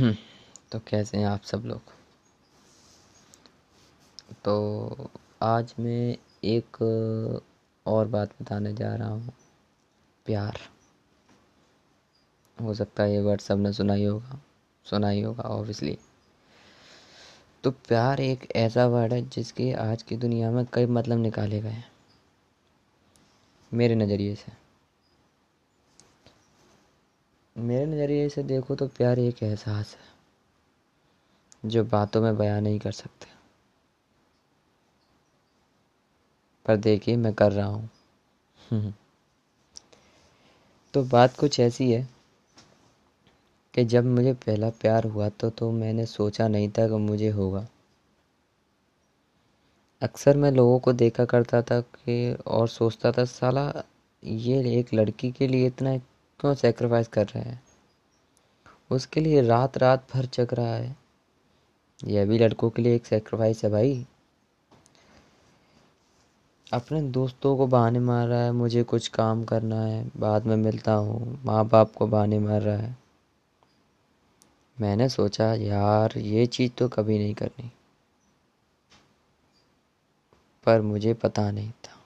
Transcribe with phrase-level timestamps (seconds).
[0.00, 1.80] तो कैसे हैं आप सब लोग?
[4.44, 5.10] तो
[5.42, 6.76] आज मैं एक
[7.86, 9.32] और बात बताने जा रहा हूँ।
[10.26, 10.58] प्यार।
[12.58, 14.40] हो सकता है ये वर्ड सबने सुना ही होगा।
[14.84, 15.98] सुना ही होगा ऑब्वियसली
[17.64, 21.68] तो प्यार एक ऐसा वर्ड है जिसके आज की दुनिया में कई मतलब निकाले गए
[21.68, 21.92] हैं।
[23.74, 24.59] मेरे नज़रिए से।
[27.56, 32.92] मेरे नज़रिए से देखो तो प्यार एक एहसास है, जो बातों में बयान नहीं कर
[32.92, 33.26] सकते।
[36.66, 37.88] पर देखिए मैं कर रहा हूँ।
[40.94, 42.08] तो बात कुछ ऐसी है
[43.74, 47.66] कि जब मुझे पहला प्यार हुआ तो तो मैंने सोचा नहीं था कि मुझे होगा।
[50.02, 53.82] अक्सर मैं लोगों को देखा करता था कि और सोचता था, साला,
[54.24, 55.92] ये एक लड़की के लिए इतना
[56.40, 57.62] क्यों सेक्रीफाइस कर रहे हैं।
[58.90, 60.96] उसके लिए रात रात भर जग रहा है।
[62.04, 64.06] यह भी लड़कों के लिए एक सेक्रीफाइस है भाई।
[66.72, 70.92] अपने दोस्तों को बहाने मार रहा है, मुझे कुछ काम करना है, बाद में मिलता
[70.92, 72.96] हूँ माँ बाप को बहाने मार रहा है।
[74.80, 77.72] मैंने सोचा, यार, ये चीज़ तो कभी नहीं करनी।
[80.64, 82.02] पर मुझे पता नहीं था।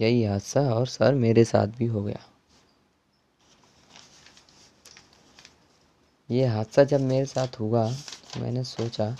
[0.00, 2.20] यही हादसा और सर मेरे साथ भी हो गया।
[6.30, 9.16] ये हादसा जब मेरे साथ हुआ तो मैंने सोचा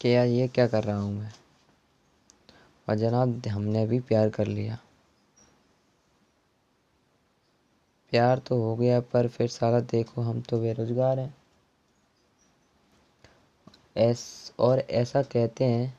[0.00, 1.34] कि यार ये क्या कर रहा हूँ मैं?
[2.88, 4.78] और जनाब, हमने भी प्यार कर लिया।
[8.10, 11.34] प्यार तो हो गया, पर फिर सारा देखो, हम तो बेरोजगार हैं।
[13.96, 15.98] ऐस और ऐसा कहते हैं,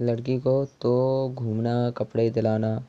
[0.00, 2.86] लड़की को तो घूमना, कपड़े दिलाना,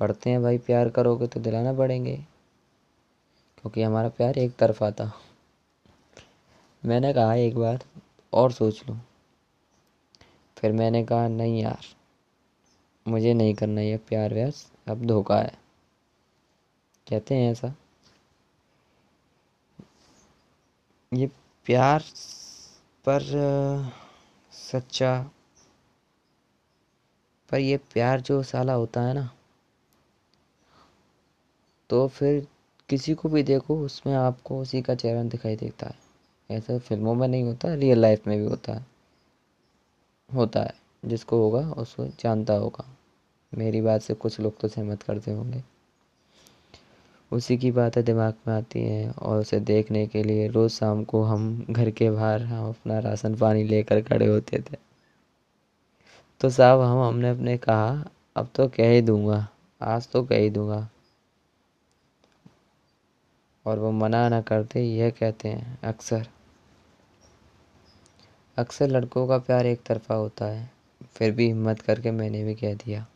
[0.00, 2.37] पढ़ते हैं भाई, प्यार करोगे तो दिलाना पड़ेंगे।
[3.58, 5.12] क्योंकि हमारा प्यार एक तरफा था।
[6.84, 7.84] मैंने कहा, एक बार
[8.32, 9.00] और सोच लूँ।
[10.58, 11.84] फिर मैंने कहा, नहीं यार,
[13.08, 15.58] मुझे नहीं करना ये प्यार व्यास अब धोखा है।
[17.08, 17.74] कहते हैं ऐसा।
[21.14, 21.26] ये
[21.66, 22.04] प्यार
[23.04, 23.22] पर,
[24.52, 25.30] सच्चा,
[27.50, 29.30] पर ये प्यार जो साला होता है ना
[31.90, 32.46] तो फिर
[32.88, 35.98] किसी को भी देखो, उसमें आपको उसी का चेहरा दिखाई देता है।
[36.50, 38.86] ऐसा फ़िल्मों में नहीं होता रियल लाइफ में भी होता है।
[40.34, 42.84] होता है। जिसको होगा, उसको जानता होगा।
[43.54, 45.64] मेरी बात से कुछ लोग तो सहमत करते होंगे।
[47.32, 51.22] उसी की बातें दिमाग में आती हैं और उसे देखने के लिए रोज़ शाम को
[51.22, 54.76] हम घर के बाहर, हम अपना राशन पानी लेकर खड़े होते थे।
[56.40, 58.04] तो साहब, हम हमने अपने कहा,
[58.36, 59.48] अब तो कह ही दूँगा।
[59.82, 60.88] आज तो कह ही दूँगा।
[63.68, 66.28] और वो मना ना करते, यह कहते हैं, अक्सर।
[68.56, 70.70] अक्सर लड़कों का प्यार एक तरफा होता है,
[71.12, 73.06] फिर भी हिम्मत करके मैंने भी कह दिया।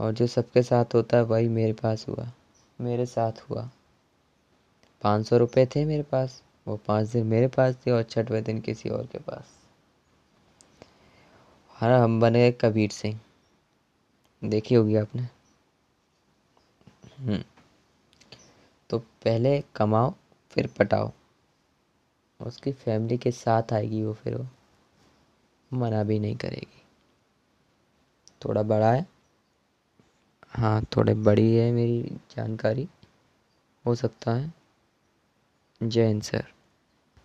[0.00, 2.32] और जो सबके साथ होता है, वही मेरे पास हुआ,
[2.80, 3.70] मेरे साथ हुआ।
[5.02, 8.60] पाँच सौ रुपये थे मेरे पास, वो पाँच दिन मेरे पास थे और छठवें दिन
[8.60, 9.44] किसी और के पास।
[11.68, 13.20] हाँ हम बन गए कबीर सिंह।
[14.44, 15.22] देखी होगी आपने?
[17.18, 17.57] हम्म।
[18.90, 20.14] तो पहले कमाओ,
[20.50, 21.12] फिर पटाओ।
[22.40, 24.46] उसकी फैमिली के साथ आएगी वो फिर वो।
[25.72, 26.82] मना भी नहीं करेगी।
[28.44, 29.06] थोड़ा बड़ा है।
[30.48, 32.02] हाँ थोड़े बड़ी है मेरी
[32.36, 32.88] जानकारी।
[33.86, 34.54] हो सकता है।
[35.82, 36.57] जय हिंद सर।